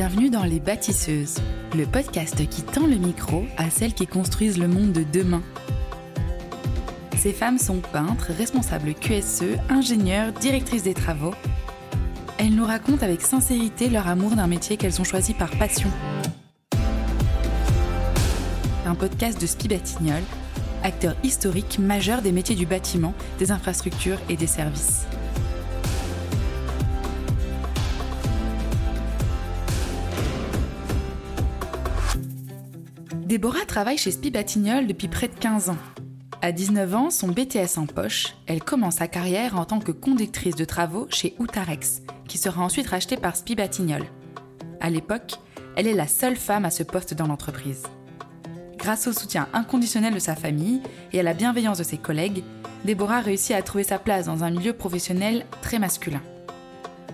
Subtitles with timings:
[0.00, 1.38] Bienvenue dans Les Bâtisseuses,
[1.76, 5.42] le podcast qui tend le micro à celles qui construisent le monde de demain.
[7.16, 11.34] Ces femmes sont peintres, responsables QSE, ingénieurs, directrices des travaux.
[12.38, 15.90] Elles nous racontent avec sincérité leur amour d'un métier qu'elles ont choisi par passion.
[18.86, 20.22] Un podcast de Spi Batignolles,
[20.84, 25.08] acteur historique majeur des métiers du bâtiment, des infrastructures et des services.
[33.28, 35.76] Déborah travaille chez Spi depuis près de 15 ans.
[36.40, 40.54] À 19 ans, son BTS en poche, elle commence sa carrière en tant que conductrice
[40.54, 44.08] de travaux chez Outarex, qui sera ensuite rachetée par Spi Batignolles.
[44.80, 45.34] À l'époque,
[45.76, 47.82] elle est la seule femme à ce poste dans l'entreprise.
[48.78, 50.80] Grâce au soutien inconditionnel de sa famille
[51.12, 52.42] et à la bienveillance de ses collègues,
[52.86, 56.22] Déborah réussit à trouver sa place dans un milieu professionnel très masculin.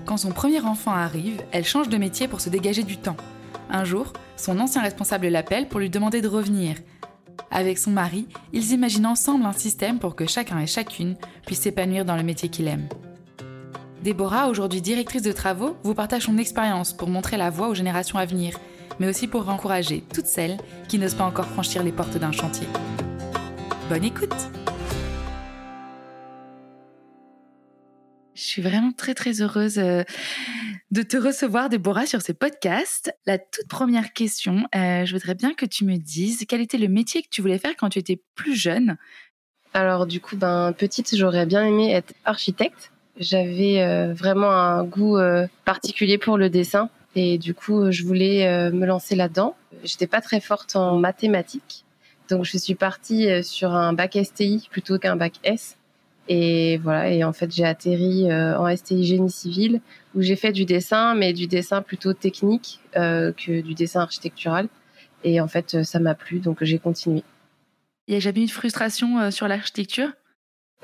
[0.06, 3.16] Quand son premier enfant arrive, elle change de métier pour se dégager du temps.
[3.70, 6.76] Un jour, son ancien responsable l'appelle pour lui demander de revenir.
[7.50, 12.04] Avec son mari, ils imaginent ensemble un système pour que chacun et chacune puisse s'épanouir
[12.04, 12.88] dans le métier qu'il aime.
[14.02, 18.18] Déborah, aujourd'hui directrice de travaux, vous partage son expérience pour montrer la voie aux générations
[18.18, 18.58] à venir
[18.98, 22.66] mais aussi pour encourager toutes celles qui n'osent pas encore franchir les portes d'un chantier.
[23.88, 24.50] Bonne écoute
[28.54, 30.04] suis vraiment très très heureuse euh,
[30.92, 33.12] de te recevoir, Déborah, sur ce podcast.
[33.26, 36.86] La toute première question, euh, je voudrais bien que tu me dises quel était le
[36.86, 38.96] métier que tu voulais faire quand tu étais plus jeune?
[39.72, 42.92] Alors du coup, ben petite, j'aurais bien aimé être architecte.
[43.18, 45.18] J'avais euh, vraiment un goût
[45.64, 46.90] particulier pour le dessin.
[47.16, 49.56] Et du coup, je voulais me lancer là-dedans.
[49.82, 51.84] J'étais pas très forte en mathématiques.
[52.28, 55.76] Donc, je suis partie sur un bac STI plutôt qu'un bac S.
[56.28, 57.10] Et voilà.
[57.10, 59.80] Et en fait, j'ai atterri euh, en STI génie civil
[60.14, 64.68] où j'ai fait du dessin, mais du dessin plutôt technique que du dessin architectural.
[65.24, 67.24] Et en fait, ça m'a plu, donc j'ai continué.
[68.06, 70.10] Il n'y a jamais eu de frustration sur l'architecture?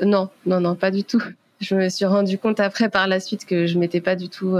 [0.02, 1.22] Non, non, non, pas du tout.
[1.60, 4.56] Je me suis rendu compte après par la suite que je m'étais pas du tout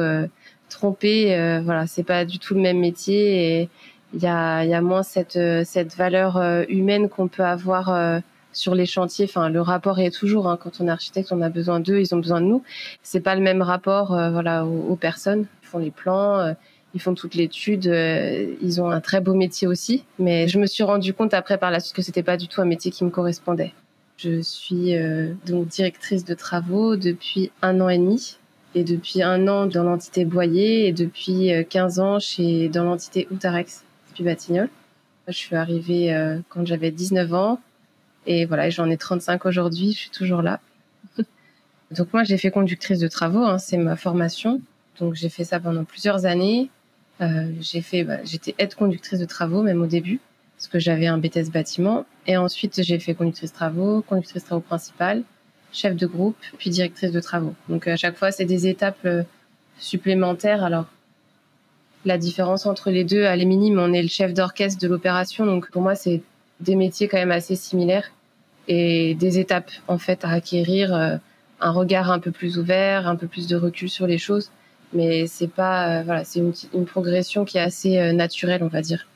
[0.71, 1.35] tromper.
[1.35, 3.69] Euh, voilà, c'est pas du tout le même métier et
[4.15, 8.23] il y a, y a moins cette, euh, cette valeur euh, humaine qu'on peut avoir
[8.53, 9.27] sur les chantiers.
[9.27, 12.15] Enfin, le rapport est toujours hein, quand on est architecte, on a besoin d'eux, ils
[12.15, 12.63] ont besoin de nous.
[13.03, 15.47] C'est pas le même rapport, voilà, aux, personnes.
[15.63, 16.55] Ils font les plans,
[16.95, 17.85] ils font toute l'étude.
[17.85, 20.05] ils ont un très beau métier aussi.
[20.19, 22.61] Mais je me suis rendu compte après par la suite que c'était pas du tout
[22.61, 23.73] un métier qui me correspondait.
[24.17, 24.95] Je suis
[25.47, 28.39] donc directrice de travaux depuis un an et demi
[28.75, 33.27] et depuis un an dans l'entité Boyer et depuis 15 euh, ans chez, dans l'entité
[33.31, 33.85] Outarex,
[34.15, 34.71] puis Batignolles.
[35.29, 37.61] Je suis arrivée euh, quand j'avais 19 ans
[38.27, 40.61] et voilà, j'en ai 35 aujourd'hui, je suis toujours là.
[41.91, 44.61] Donc moi, j'ai fait conductrice de travaux, hein, c'est ma formation.
[44.99, 46.71] Donc j'ai fait ça pendant plusieurs années.
[47.21, 50.21] Euh, j'ai fait, bah, j'étais aide conductrice de travaux même au début
[50.57, 52.07] parce que j'avais un BTS bâtiment.
[52.27, 55.23] Et ensuite j'ai fait conductrice travaux, conductrice travaux principale
[55.73, 57.55] chef de groupe, puis directrice de travaux.
[57.69, 59.23] Donc à chaque fois, c'est des étapes euh,
[59.79, 60.65] supplémentaires.
[60.65, 60.87] Alors
[62.05, 63.79] la différence entre les deux, elle est minime.
[63.79, 66.23] On est le chef d'orchestre de l'opération, donc pour moi, c'est
[66.61, 68.11] des métiers quand même assez similaires
[68.69, 71.17] et des étapes en fait à acquérir, euh,
[71.61, 74.51] un regard un peu plus ouvert, un peu plus de recul sur les choses.
[74.93, 78.81] Mais c'est pas euh, voilà, c'est une, une, progression qui est assez naturelle, on va
[78.81, 79.07] dire.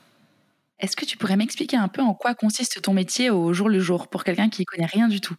[0.79, 3.79] Est-ce que tu pourrais m'expliquer un peu en quoi consiste ton métier au jour le
[3.79, 5.35] jour pour quelqu'un qui connaît rien du tout?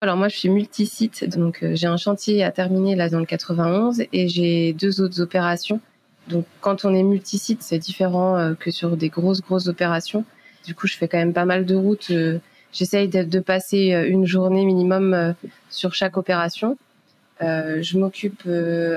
[0.00, 3.26] Alors moi, je suis multisite, donc euh, j'ai un chantier à terminer là dans le
[3.26, 5.80] 91 et j'ai deux autres opérations.
[6.28, 10.24] Donc quand on est multisite, c'est différent euh, que sur des grosses grosses opérations.
[10.64, 12.10] Du coup, je fais quand même pas mal de routes.
[12.10, 12.38] Euh,
[12.72, 15.34] j'essaye de, de, passer une journée minimum
[15.70, 16.76] sur chaque opération.
[17.40, 18.42] je m'occupe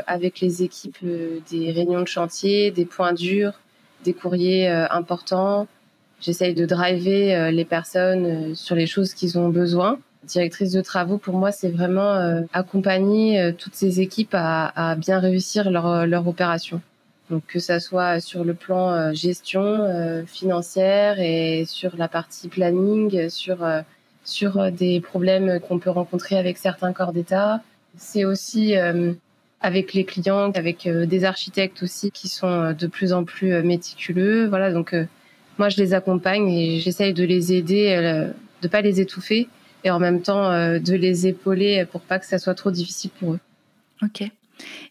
[0.07, 3.53] avec les équipes des réunions de chantier, des points durs,
[4.03, 5.67] des courriers importants.
[6.19, 11.35] J'essaye de driver les personnes sur les choses qu'ils ont besoin directrice de travaux, pour
[11.35, 16.27] moi, c'est vraiment euh, accompagner euh, toutes ces équipes à, bien réussir leur, euh, leur
[16.27, 16.81] opération.
[17.31, 23.65] Donc que ça soit sur le plan gestion financière et sur la partie planning, sur
[24.23, 27.61] sur des problèmes qu'on peut rencontrer avec certains corps d'État.
[27.97, 28.75] C'est aussi
[29.61, 34.47] avec les clients, avec des architectes aussi qui sont de plus en plus méticuleux.
[34.47, 34.93] Voilà, donc
[35.57, 38.29] moi je les accompagne et j'essaye de les aider,
[38.61, 39.47] de pas les étouffer
[39.83, 43.11] et en même temps euh, de les épauler pour pas que ça soit trop difficile
[43.19, 43.39] pour eux.
[44.03, 44.23] Ok.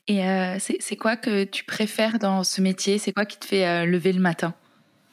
[0.08, 2.98] Et euh, c'est quoi que tu préfères dans ce métier?
[2.98, 4.54] C'est quoi qui te fait euh, lever le matin?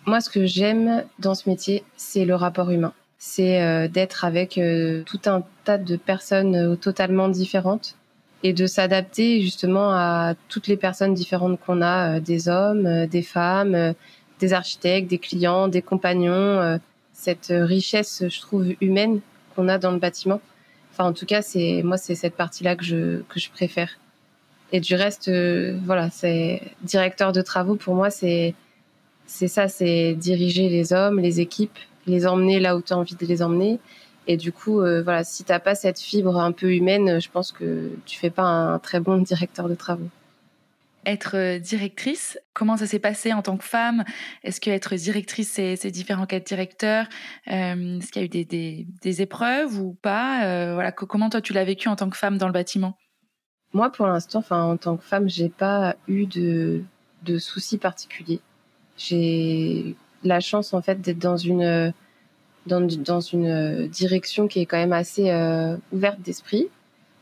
[0.05, 2.93] Moi, ce que j'aime dans ce métier, c'est le rapport humain.
[3.19, 4.59] C'est d'être avec
[5.05, 7.95] tout un tas de personnes totalement différentes
[8.43, 13.95] et de s'adapter justement à toutes les personnes différentes qu'on a, des hommes, des femmes,
[14.39, 16.79] des architectes, des clients, des compagnons,
[17.11, 19.19] cette richesse, je trouve, humaine
[19.55, 20.39] qu'on a dans le bâtiment.
[20.93, 23.89] Enfin, en tout cas, c'est moi, c'est cette partie-là que je préfère.
[24.71, 25.31] Et du reste,
[25.85, 28.53] voilà, c'est directeur de travaux pour moi, c'est
[29.27, 31.77] c'est ça, c'est diriger les hommes, les équipes,
[32.07, 33.79] les emmener là où tu as envie de les emmener.
[34.25, 37.51] Et du coup, euh, voilà, si t'as pas cette fibre un peu humaine, je pense
[37.51, 40.09] que tu fais pas un très bon directeur de travaux.
[41.05, 44.03] Être euh, directrice, comment ça s'est passé en tant que femme?
[44.43, 47.05] Est-ce que être directrice, c'est différent qu'être directeur?
[47.49, 50.73] Euh, Est-ce qu'il y a eu des, des, épreuves ou pas?
[50.73, 52.97] Voilà, comment toi tu l'as vécu en tant que femme dans le bâtiment?
[53.73, 56.83] Moi, pour l'instant, enfin, en tant que femme, j'ai pas eu de,
[57.23, 58.41] de soucis particuliers.
[58.97, 61.93] J'ai la chance en fait d'être dans une
[62.67, 66.67] dans, une direction qui est quand même assez euh, ouverte d'esprit,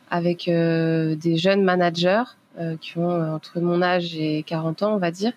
[0.10, 2.24] avec euh, des jeunes managers
[2.60, 5.34] euh, qui ont entre mon âge et 40 ans, on va dire.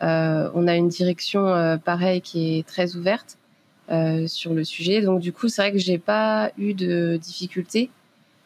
[0.00, 3.38] on a une direction pareille qui est très ouverte
[4.26, 5.00] sur le sujet.
[5.00, 7.90] Donc du coup, c'est vrai que j'ai pas eu de difficultés.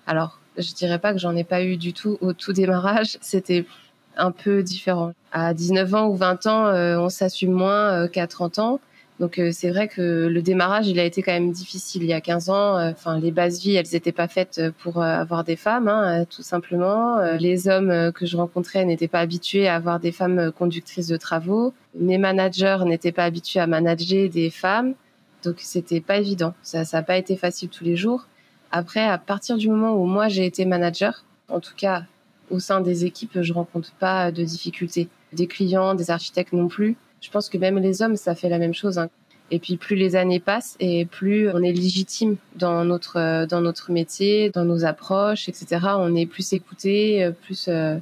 [0.06, 3.19] Alors, je dirais pas que j'en ai pas eu du tout au tout démarrage.
[3.20, 3.64] C'était
[4.16, 5.12] un peu différent.
[5.32, 8.81] À 19 ans ou 20 ans, euh, on s'assume moins euh, qu'à 30 ans.
[9.20, 12.02] Donc euh, c'est vrai que le démarrage, il a été quand même difficile.
[12.02, 15.44] Il y a 15 ans, enfin les bases vies, elles n'étaient pas faites pour avoir
[15.44, 17.20] des femmes, hein, tout simplement.
[17.38, 21.72] les hommes que je rencontrais n'étaient pas habitués à avoir des femmes conductrices de travaux.
[21.94, 24.94] Mes managers n'étaient pas habitués à manager des femmes.
[25.44, 26.55] Donc c'était pas évident.
[26.62, 28.26] Ça n'a pas été facile tous les jours.
[28.72, 32.04] Après, à partir du moment où moi j'ai été manager, en tout cas
[32.50, 35.08] au sein des équipes, je rencontre pas de difficultés.
[35.32, 36.96] Des clients, des architectes non plus.
[37.20, 38.98] Je pense que même les hommes, ça fait la même chose.
[38.98, 39.08] Hein.
[39.50, 43.92] Et puis plus les années passent et plus on est légitime dans notre dans notre
[43.92, 45.88] métier, dans nos approches, etc.
[45.98, 47.98] On est plus écouté, plus euh,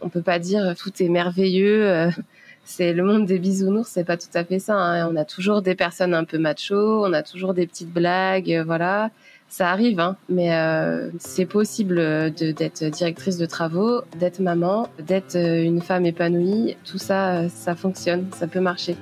[0.00, 1.88] on peut pas dire tout est merveilleux.
[1.90, 2.10] Euh,
[2.64, 4.76] c'est le monde des bisounours, c'est pas tout à fait ça.
[4.76, 5.08] Hein.
[5.12, 8.62] On a toujours des personnes un peu macho, on a toujours des petites blagues, euh,
[8.64, 9.10] voilà
[9.52, 11.96] ça arrive, hein, mais euh, c'est possible
[12.32, 16.74] d'être directrice de travaux, d'être maman, d'être euh, une femme épanouie.
[16.86, 18.96] Tout ça, euh, ça fonctionne, ça peut marcher.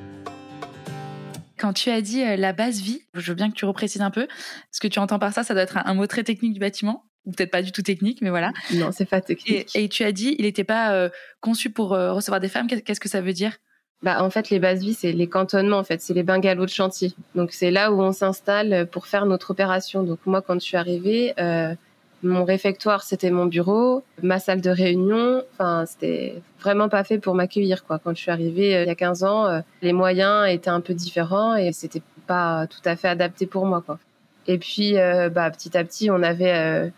[1.57, 4.27] Quand tu as dit la base vie, je veux bien que tu reprécises un peu.
[4.73, 7.05] Ce que tu entends par ça, ça doit être un mot très technique du bâtiment
[7.27, 8.51] ou peut-être pas du tout technique, mais voilà.
[8.75, 9.69] Non, c'est pas technique.
[9.77, 11.11] Et, tu as dit, il n'était pas
[11.41, 12.67] conçu pour recevoir des femmes.
[12.67, 13.59] Qu'est-ce que ça veut dire?
[14.03, 16.71] Bah, en fait, les bases vie, c'est les cantonnements, en fait, c'est les bungalows de
[16.71, 17.13] chantier.
[17.35, 20.03] Donc, c'est là où on s'installe pour faire notre opération.
[20.03, 21.75] Donc, moi, quand je suis arrivée, euh,
[22.23, 25.43] mon réfectoire, c'était mon bureau, ma salle de réunion.
[25.55, 27.99] Enfin, c'était vraiment pas fait pour m'accueillir, quoi.
[27.99, 30.81] Quand je suis arrivée euh, il y a 15 ans, euh, les moyens étaient un
[30.81, 33.99] peu différents et c'était pas tout à fait adapté pour moi, quoi.
[34.47, 36.91] Et puis, euh, bah, petit à petit, on avait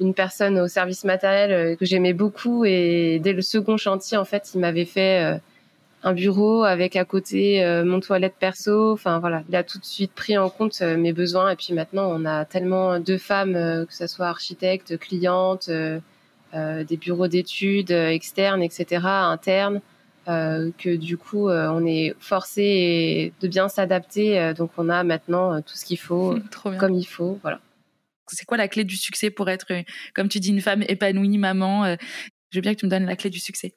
[0.00, 4.52] une personne au service matériel que j'aimais beaucoup et dès le second chantier, en fait,
[4.54, 5.38] il m'avait fait
[6.04, 8.92] un bureau avec à côté euh, mon toilette perso.
[8.92, 11.50] Enfin voilà, il a tout de suite pris en compte euh, mes besoins.
[11.50, 15.70] Et puis maintenant, on a tellement de femmes, euh, que ce soit architectes, clientes,
[16.52, 19.80] des bureaux d'études externes, etc., internes,
[20.26, 24.54] que du coup, on est forcé de bien s'adapter.
[24.54, 26.36] donc on a maintenant tout ce qu'il faut,
[26.78, 27.40] comme il faut.
[27.42, 27.58] Voilà.
[28.28, 29.66] C'est quoi la clé du succès pour être,
[30.14, 31.96] comme tu dis, une femme épanouie, maman
[32.52, 33.74] Je veux bien que tu me donnes la clé du succès.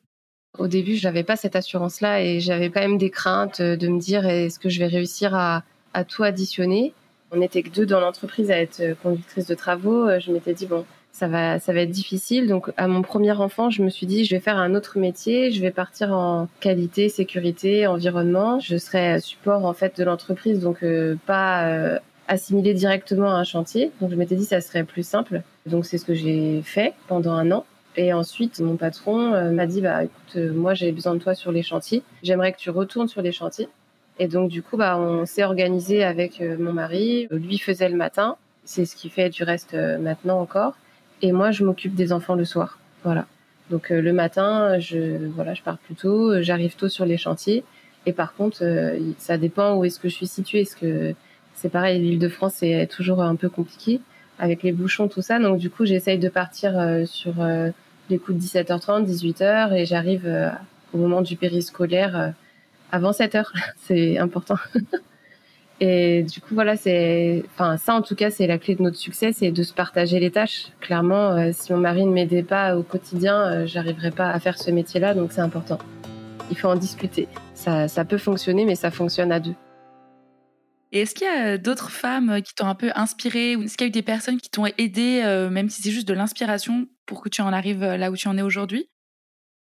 [0.57, 3.99] Au début, je n'avais pas cette assurance-là et j'avais quand même des craintes de me
[3.99, 5.63] dire est-ce que je vais réussir à,
[6.07, 6.93] tout additionner?
[7.31, 10.07] On n'était que deux dans l'entreprise à être conductrice de travaux.
[10.19, 10.85] Je m'étais dit bon,
[11.17, 12.47] ça va, ça va être difficile.
[12.47, 15.51] Donc, à mon premier enfant, je me suis dit, je vais faire un autre métier.
[15.51, 18.59] Je vais partir en qualité, sécurité, environnement.
[18.59, 21.97] Je serai support en fait de l'entreprise, donc euh, pas euh,
[22.27, 23.91] assimilé directement à un chantier.
[23.99, 25.41] Donc, je m'étais dit, ça serait plus simple.
[25.65, 27.65] Donc, c'est ce que j'ai fait pendant un an.
[27.97, 31.33] Et ensuite, mon patron euh, m'a dit, bah, écoute, euh, moi, j'ai besoin de toi
[31.33, 32.03] sur les chantiers.
[32.21, 33.67] J'aimerais que tu retournes sur les chantiers.
[34.19, 37.27] Et donc, du coup, bah, on s'est organisé avec euh, mon mari.
[37.31, 38.37] Lui faisait le matin.
[38.65, 40.75] C'est ce qu'il fait du reste maintenant encore.
[41.23, 42.79] Et moi, je m'occupe des enfants le soir.
[43.03, 43.25] Voilà.
[43.71, 46.41] Donc, le matin, je, voilà, je pars plus tôt.
[46.41, 47.63] J'arrive tôt sur les chantiers.
[48.05, 48.63] Et par contre,
[49.17, 50.61] ça dépend où est-ce que je suis située.
[50.61, 51.15] Est-ce que
[51.55, 54.01] c'est pareil, l'île de France est toujours un peu compliqué
[54.37, 55.39] avec les bouchons, tout ça.
[55.39, 56.73] Donc, du coup, j'essaye de partir
[57.05, 57.35] sur
[58.15, 60.49] coups de 17h30, 18h et j'arrive euh,
[60.93, 62.29] au moment du périscolaire euh,
[62.91, 63.45] avant 7h.
[63.85, 64.55] c'est important.
[65.79, 68.97] et du coup, voilà, c'est, enfin, ça en tout cas, c'est la clé de notre
[68.97, 70.67] succès, c'est de se partager les tâches.
[70.79, 74.71] Clairement, euh, si mon mari ne m'aidait pas au quotidien, j'arriverais pas à faire ce
[74.71, 75.79] métier-là, donc c'est important.
[76.49, 77.27] Il faut en discuter.
[77.53, 79.55] Ça, ça peut fonctionner, mais ça fonctionne à deux.
[80.93, 83.85] Et est-ce qu'il y a d'autres femmes qui t'ont un peu inspiré ou est-ce qu'il
[83.85, 85.21] y a eu des personnes qui t'ont aidé,
[85.51, 88.37] même si c'est juste de l'inspiration, pour que tu en arrives là où tu en
[88.37, 88.87] es aujourd'hui?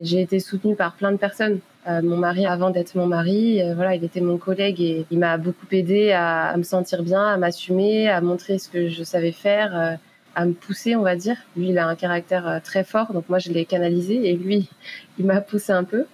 [0.01, 1.59] J'ai été soutenue par plein de personnes.
[1.87, 5.19] Euh, mon mari, avant d'être mon mari, euh, voilà, il était mon collègue et il
[5.19, 9.31] m'a beaucoup aidé à, me sentir bien, à m'assumer, à montrer ce que je savais
[9.31, 9.95] faire, euh,
[10.33, 11.37] à me pousser, on va dire.
[11.55, 14.69] Lui, il a un caractère euh, très fort, donc moi, je l'ai canalisé et lui,
[15.19, 16.05] il m'a poussé un peu.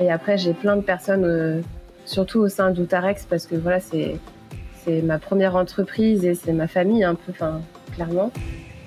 [0.00, 1.62] Et après, j'ai plein de personnes,
[2.04, 4.18] surtout au sein d'Outarex, parce que voilà, c'est
[5.02, 7.62] ma première entreprise et c'est ma famille un peu, enfin,
[7.94, 8.32] clairement.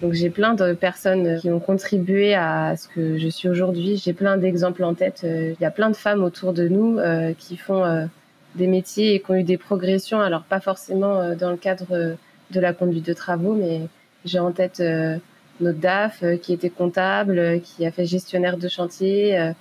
[0.02, 3.98] Donc j'ai plein de personnes qui ont contribué à ce que je suis aujourd'hui.
[3.98, 5.22] J'ai plein d'exemples en tête.
[5.24, 8.06] Euh, il y a plein de femmes autour de nous euh, qui font euh,
[8.56, 10.22] des métiers et qui ont eu des progressions.
[10.22, 12.16] Alors pas forcément dans le cadre
[12.52, 13.82] de la conduite de travaux, mais
[14.24, 14.82] j'ai en tête
[15.60, 19.52] notre DAF qui était comptable, qui a fait gestionnaire de chantier,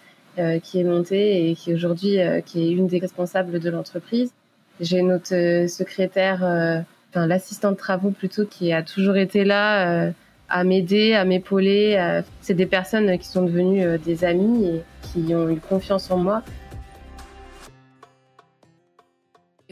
[0.62, 4.32] qui est montée et qui aujourd'hui qui est une des responsables de l'entreprise.
[4.80, 10.12] J'ai notre secrétaire, enfin l'assistante de travaux plutôt, qui a toujours été là
[10.48, 12.22] à m'aider, à m'épauler.
[12.40, 16.18] C'est des personnes qui sont devenues euh, des amis et qui ont eu confiance en
[16.18, 16.42] moi.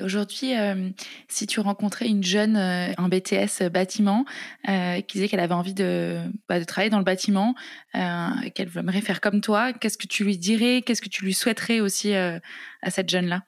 [0.02, 0.90] Aujourd'hui, euh,
[1.28, 4.25] si tu rencontrais une jeune euh, en BTS bâtiment
[4.66, 7.54] qui disait qu'elle avait envie de, bah, de, travailler dans le bâtiment,
[7.93, 11.78] qu'elle aimerait faire comme toi, qu'est-ce que tu lui dirais Qu'est-ce que tu lui souhaiterais
[11.78, 12.40] aussi à
[12.90, 13.45] cette jeune-là?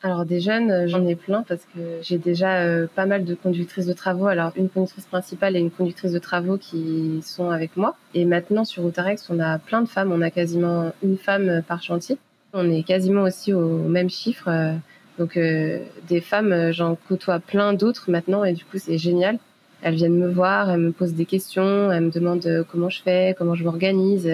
[0.00, 3.34] Alors des jeunes, euh, j'en ai plein parce que j'ai déjà euh, pas mal de
[3.34, 4.26] conductrices de travaux.
[4.26, 7.96] Alors une conductrice principale et une conductrice de travaux qui sont avec moi.
[8.14, 10.12] Et maintenant sur Routarex, on a plein de femmes.
[10.12, 12.16] On a quasiment une femme par chantier.
[12.52, 14.48] On est quasiment aussi au même chiffre.
[14.48, 14.72] Euh,
[15.18, 19.40] donc des femmes, j'en côtoie plein d'autres maintenant et du coup c'est génial.
[19.82, 23.34] Elles viennent me voir, elles me posent des questions, elles me demandent comment je fais,
[23.36, 24.30] comment je m'organise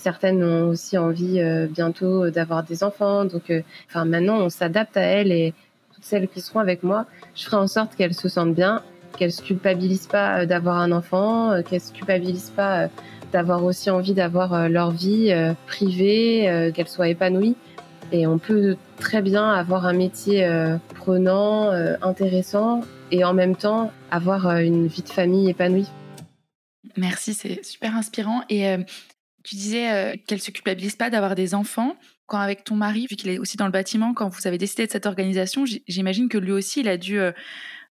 [0.00, 3.26] Certaines ont aussi envie euh, bientôt euh, d'avoir des enfants.
[3.26, 5.52] Donc, euh, enfin, maintenant, on s'adapte à elles et
[5.94, 7.04] toutes celles qui seront avec moi,
[7.34, 8.80] je ferai en sorte qu'elles se sentent bien,
[9.18, 12.88] qu'elles se culpabilisent pas d'avoir un enfant, qu'elles se culpabilisent pas
[13.30, 15.34] d'avoir aussi envie d'avoir leur vie
[15.66, 17.56] privée, qu'elles soient épanouies.
[18.10, 20.48] Et on peut très bien avoir un métier
[20.94, 22.80] prenant, intéressant
[23.10, 25.88] et en même temps avoir une vie de famille épanouie.
[26.96, 28.42] Merci, c'est super inspirant.
[28.48, 28.76] Et
[29.42, 31.96] tu disais euh, qu'elle se culpabilise pas d'avoir des enfants.
[32.26, 34.86] Quand avec ton mari, vu qu'il est aussi dans le bâtiment, quand vous avez décidé
[34.86, 37.32] de cette organisation, j'imagine que lui aussi, il a dû euh,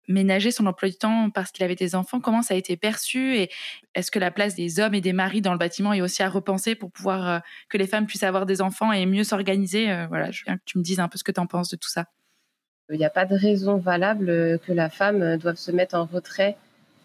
[0.08, 2.20] ménager son emploi du temps parce qu'il avait des enfants.
[2.20, 3.50] Comment ça a été perçu et
[3.94, 6.30] est-ce que la place des hommes et des maris dans le bâtiment est aussi à
[6.30, 10.32] repenser pour pouvoir euh, que les femmes puissent avoir des enfants et mieux s'organiser Voilà,
[10.32, 11.90] je veux que tu me dises un peu ce que tu en penses de tout
[11.90, 12.06] ça.
[12.92, 16.56] Il n'y a pas de raison valable que la femme doive se mettre en retrait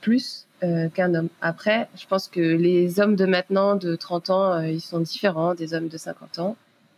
[0.02, 1.29] plus qu'un homme.
[1.40, 5.55] Après, je pense que les hommes de maintenant, de 30 ans, euh, ils sont différents
[5.55, 6.57] des hommes de 50 ans.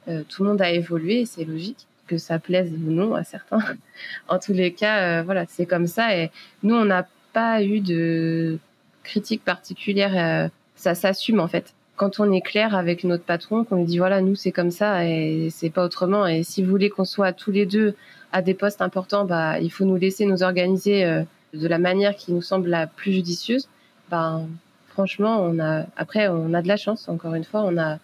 [0.08, 3.60] Euh, tout le monde a évolué, c'est logique que ça plaise ou non à certains.
[4.28, 6.16] en tous les cas, voilà, c'est comme ça.
[6.16, 6.30] Et
[6.62, 8.58] nous, on n'a pas eu de
[9.04, 10.50] critique particulière.
[10.74, 11.72] ça s'assume en fait.
[11.96, 15.06] Quand on est clair avec notre patron, qu'on lui dit voilà, nous c'est comme ça
[15.06, 16.26] et c'est pas autrement.
[16.26, 17.94] Et si vous voulez qu'on soit tous les deux
[18.32, 22.32] à des postes importants, bah il faut nous laisser nous organiser de la manière qui
[22.32, 23.68] nous semble la plus judicieuse,
[24.10, 24.46] ben,
[24.88, 27.98] franchement, on a, après, on a de la chance, encore une fois, on a,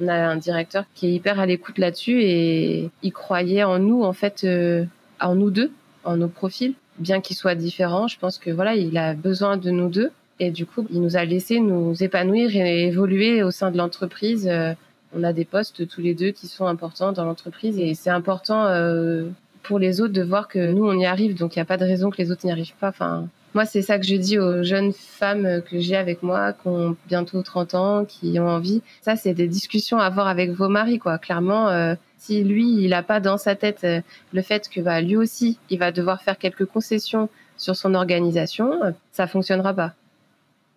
[0.00, 4.02] on a un directeur qui est hyper à l'écoute là-dessus et il croyait en nous,
[4.02, 4.84] en fait, euh,
[5.20, 5.70] en nous deux,
[6.04, 8.08] en nos profils, bien qu'ils soient différents.
[8.08, 11.16] Je pense que voilà, il a besoin de nous deux et du coup, il nous
[11.16, 14.48] a laissé nous épanouir et évoluer au sein de l'entreprise.
[14.48, 14.72] Euh,
[15.14, 18.66] on a des postes tous les deux qui sont importants dans l'entreprise et c'est important
[18.66, 19.28] euh,
[19.62, 21.36] pour les autres de voir que nous on y arrive.
[21.36, 22.88] Donc il n'y a pas de raison que les autres n'y arrivent pas.
[22.88, 26.68] Enfin moi c'est ça que je dis aux jeunes femmes que j'ai avec moi qui
[26.68, 28.82] ont bientôt 30 ans qui ont envie.
[29.02, 31.18] Ça c'est des discussions à avoir avec vos maris quoi.
[31.18, 34.00] Clairement euh, si lui il a pas dans sa tête euh,
[34.32, 38.84] le fait que bah lui aussi il va devoir faire quelques concessions sur son organisation
[38.84, 39.94] euh, ça fonctionnera pas.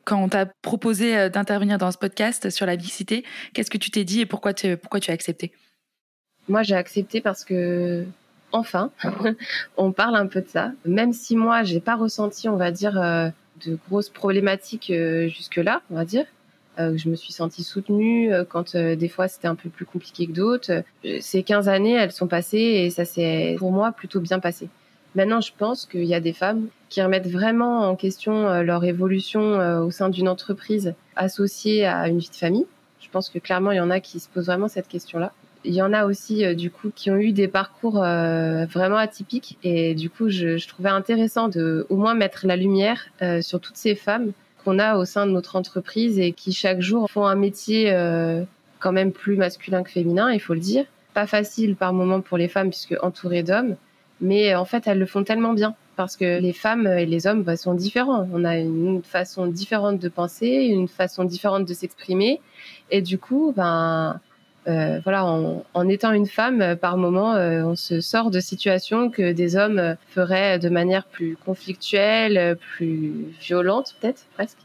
[0.05, 3.23] Quand on t'a proposé d'intervenir dans ce podcast sur la mixité,
[3.53, 5.53] qu'est-ce que tu t'es dit et pourquoi tu, pourquoi tu as accepté?
[6.49, 8.05] Moi, j'ai accepté parce que
[8.53, 8.91] enfin,
[9.77, 10.71] on parle un peu de ça.
[10.85, 13.29] Même si moi, j'ai pas ressenti, on va dire, euh,
[13.65, 16.25] de grosses problématiques euh, jusque-là, on va dire.
[16.79, 20.31] Euh, je me suis sentie soutenue quand des fois c'était un peu plus compliqué que
[20.31, 20.83] d'autres.
[21.19, 24.69] Ces 15 années, elles sont passées et ça s'est pour moi plutôt bien passé.
[25.13, 29.83] Maintenant, je pense qu'il y a des femmes qui remettent vraiment en question leur évolution
[29.83, 32.65] au sein d'une entreprise associée à une vie de famille.
[32.99, 35.31] Je pense que clairement, il y en a qui se posent vraiment cette question-là
[35.65, 38.97] il y en a aussi euh, du coup qui ont eu des parcours euh, vraiment
[38.97, 43.41] atypiques et du coup je, je, trouvais intéressant de au moins mettre la lumière euh,
[43.41, 44.31] sur toutes ces femmes
[44.63, 47.91] qu'on a au sein de notre entreprise et qui chaque jour font un métier
[48.79, 50.85] quand même plus masculin que féminin, il faut le dire.
[51.13, 53.75] Pas facile par moment pour les femmes puisque entourées d'hommes,
[54.21, 57.43] mais en fait, elles le font tellement bien parce que les femmes et les hommes
[57.43, 58.25] bah, sont différents.
[58.31, 62.39] On a une façon différente de penser, une façon différente de s'exprimer,
[62.89, 64.21] et du coup, ben
[64.67, 69.31] euh, voilà, en, étant une femme, par moment, euh, on se sort de situations que
[69.31, 74.59] des hommes feraient de manière plus conflictuelle, plus violente, peut-être presque.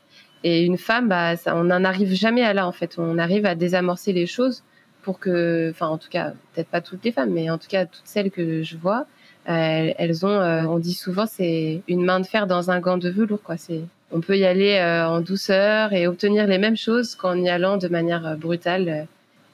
[0.45, 2.97] Et une femme, bah, ça, on n'en arrive jamais à là, en fait.
[2.99, 4.63] On arrive à désamorcer les choses
[5.03, 7.87] pour que, enfin, en tout cas, peut-être pas toutes les femmes, mais en tout cas,
[7.87, 9.07] toutes celles que je vois,
[9.49, 12.99] euh, elles ont, euh, on dit souvent, c'est une main de fer dans un gant
[12.99, 13.57] de velours, quoi.
[13.57, 13.81] C'est,
[14.13, 17.79] on peut y aller euh, en douceur et obtenir les mêmes choses qu'en y allant
[17.79, 19.07] de manière brutale.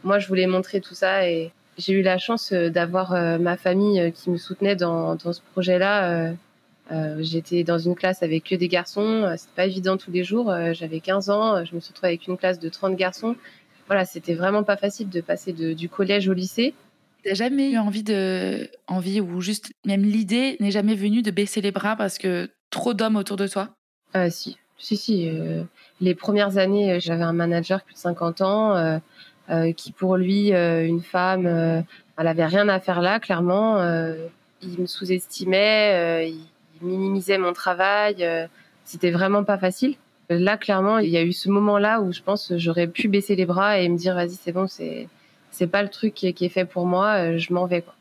[0.05, 4.31] Moi, je voulais montrer tout ça et j'ai eu la chance d'avoir ma famille qui
[4.31, 6.35] me soutenait dans, dans ce projet-là.
[7.19, 9.35] J'étais dans une classe avec que des garçons.
[9.37, 10.55] C'était pas évident tous les jours.
[10.73, 11.65] J'avais 15 ans.
[11.65, 13.35] Je me suis retrouvée avec une classe de 30 garçons.
[13.87, 16.75] Voilà, c'était vraiment pas facile de passer de, du collège au lycée.
[17.25, 21.61] T'as jamais eu envie de, envie ou juste même l'idée n'est jamais venue de baisser
[21.61, 23.71] les bras parce que trop d'hommes autour de toi?
[24.13, 25.29] Ah si, si, si.
[25.29, 25.65] Euh,
[26.01, 28.99] les premières années, euh, j'avais un manager plus de 50 ans euh, euh,
[29.77, 33.79] qui, pour lui, euh, une femme, elle avait rien à faire là, clairement.
[34.63, 38.27] il me sous-estimait, il minimisait mon travail.
[38.85, 39.97] C'était vraiment pas facile.
[40.31, 43.45] Là, clairement, il y a eu ce moment-là où je pense j'aurais pu baisser les
[43.45, 45.09] bras et me dire vas-y, c'est bon, c'est
[45.55, 47.95] c'est pas le truc qui est, fait pour moi, euh, je m'en vais quoi.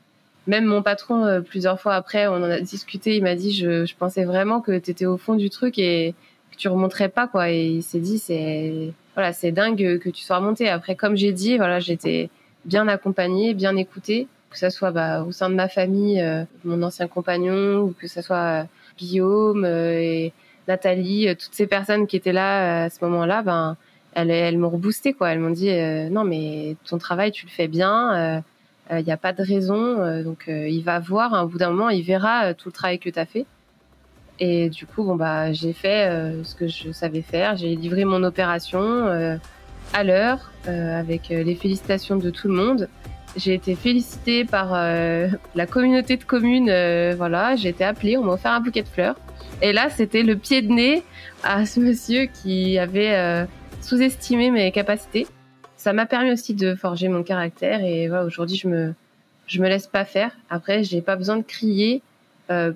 [0.47, 3.85] Même mon patron, euh, plusieurs fois après, on en a discuté, il m'a dit je,
[3.85, 6.15] je pensais vraiment que tu étais au fond du truc et
[6.53, 7.51] que tu remonterais pas quoi.
[7.51, 10.69] Et il s'est dit c'est voilà c'est dingue que tu sois remonté.
[10.69, 12.29] Après comme j'ai dit voilà j'étais
[12.65, 16.81] bien accompagnée, bien écoutée, que ça soit bah, au sein de ma famille, euh, mon
[16.83, 18.67] ancien compagnon ou que ça soit
[18.98, 20.33] Guillaume et
[20.67, 23.75] Nathalie, toutes ces personnes qui étaient là à ce moment-là, ben
[24.13, 25.31] elles, elles m'ont reboosté quoi.
[25.31, 28.41] Elles m'ont dit euh, non mais ton travail tu le fais bien,
[28.89, 30.24] il euh, n'y euh, a pas de raison.
[30.24, 33.10] donc il va voir, hein, au bout d'un moment il verra tout le travail que
[33.10, 33.45] tu as fait.
[34.45, 36.09] Et du coup bon bah j'ai fait
[36.43, 37.55] ce que je savais faire.
[37.55, 39.39] J'ai livré mon opération
[39.93, 42.89] à l'heure avec les félicitations de tout le monde.
[43.38, 44.73] J'ai été félicitée par
[45.56, 46.69] la communauté de communes.
[47.15, 49.15] voilà, j'ai été appelée, on m'a offert un bouquet de fleurs.
[49.62, 51.03] Et là, c'était le pied de nez
[51.43, 53.47] à ce monsieur qui avait
[53.79, 55.25] sous-estimer mes capacités.
[55.77, 58.93] Ça m'a permis aussi de forger mon caractère et voilà, aujourd'hui je me
[59.47, 60.32] je me laisse pas faire.
[60.49, 62.12] Après, j'ai pas besoin de crier euh,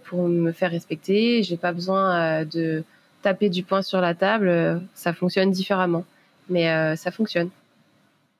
[0.06, 1.43] pour me faire respecter.
[1.43, 2.84] J'ai pas besoin euh, de
[3.21, 4.82] taper du poing sur la table.
[4.93, 6.06] Ça fonctionne différemment,
[6.49, 7.49] mais euh, ça fonctionne.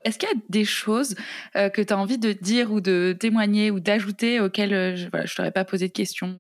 [0.04, 1.16] Est-ce qu'il y a des choses
[1.54, 5.36] que tu as envie de dire ou de témoigner ou d'ajouter auxquelles je, voilà, je
[5.36, 6.38] t'aurais pas posé de questions?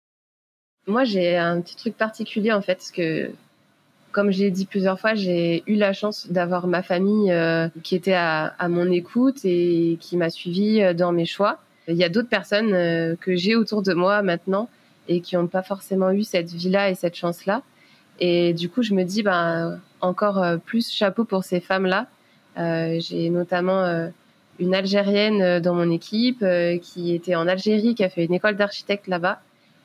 [0.86, 3.32] Moi, j'ai un petit truc particulier en fait, parce que
[4.17, 8.15] comme j'ai dit plusieurs fois, j'ai eu la chance d'avoir ma famille euh, qui était
[8.15, 11.60] à, mon écoute et qui m'a suivi euh, dans mes choix.
[11.88, 14.69] Il y a d'autres personnes euh, que j'ai autour de moi maintenant
[15.08, 17.62] et qui n'ont pas forcément eu cette vie-là et cette chance-là.
[18.20, 22.08] Et du coup, je me dis, ben, encore plus chapeau pour ces femmes-là.
[23.00, 24.10] j'ai notamment
[24.60, 26.43] une Algérienne dans mon équipe
[26.82, 29.41] qui était en Algérie, qui a fait une école d'architecte là-bas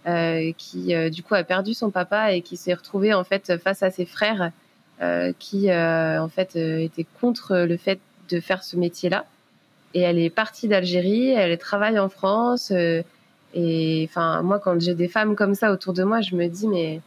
[0.08, 3.56] euh, qui euh, du coup a perdu son papa et qui s'est retrouvé en fait
[3.62, 4.50] face à ses frères
[5.00, 9.26] euh, qui en fait étaient contre le fait de faire ce métier-là.
[9.94, 12.72] Et elle est partie d'Algérie, elle travaille en France.
[13.54, 16.68] Et enfin, moi, quand j'ai des femmes comme ça autour de moi, je me dis
[16.68, 17.00] mais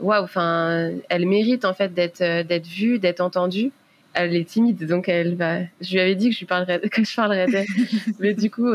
[0.00, 3.72] waouh, enfin, elle mérite en fait d'être d'être vue, d'être entendue.
[4.14, 5.60] Elle est timide, donc elle va.
[5.80, 7.66] Je lui avais dit que je lui parlerais, que je parlerais d'elle,
[8.20, 8.72] mais du coup,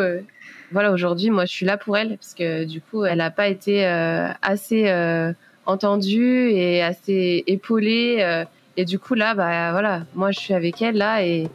[0.72, 3.48] voilà, aujourd'hui, moi, je suis là pour elle parce que du coup, elle n'a pas
[3.48, 5.32] été euh, assez euh,
[5.66, 8.18] entendue et assez épaulée.
[8.20, 8.44] Euh,
[8.76, 11.48] et du coup, là, bah voilà, moi, je suis avec elle là et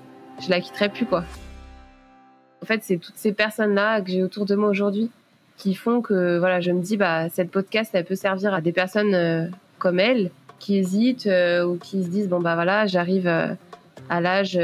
[0.43, 1.25] je la quitterai plus quoi.
[2.63, 5.11] En fait, c'est toutes ces personnes-là que j'ai autour de moi aujourd'hui
[5.57, 8.73] qui font que voilà, je me dis bah cette podcast, elle peut servir à des
[8.73, 11.29] personnes comme elle qui hésitent
[11.65, 14.59] ou qui se disent bon bah voilà, j'arrive à l'âge